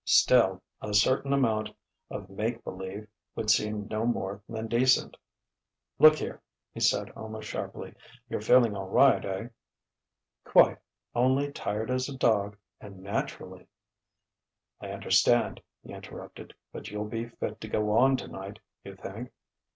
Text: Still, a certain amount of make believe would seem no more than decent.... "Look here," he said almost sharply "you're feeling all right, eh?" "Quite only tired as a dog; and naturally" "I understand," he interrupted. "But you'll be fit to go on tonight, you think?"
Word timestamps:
Still, 0.03 0.63
a 0.81 0.95
certain 0.95 1.31
amount 1.31 1.69
of 2.09 2.27
make 2.27 2.63
believe 2.63 3.07
would 3.35 3.51
seem 3.51 3.85
no 3.91 4.03
more 4.03 4.41
than 4.49 4.65
decent.... 4.67 5.15
"Look 5.99 6.15
here," 6.15 6.41
he 6.73 6.79
said 6.79 7.11
almost 7.11 7.47
sharply 7.47 7.93
"you're 8.27 8.41
feeling 8.41 8.75
all 8.75 8.87
right, 8.89 9.23
eh?" 9.23 9.49
"Quite 10.43 10.79
only 11.13 11.51
tired 11.51 11.91
as 11.91 12.09
a 12.09 12.17
dog; 12.17 12.57
and 12.79 13.03
naturally" 13.03 13.67
"I 14.81 14.87
understand," 14.89 15.61
he 15.83 15.93
interrupted. 15.93 16.55
"But 16.73 16.89
you'll 16.89 17.05
be 17.05 17.27
fit 17.29 17.61
to 17.61 17.67
go 17.67 17.91
on 17.95 18.17
tonight, 18.17 18.57
you 18.83 18.95
think?" 18.95 19.31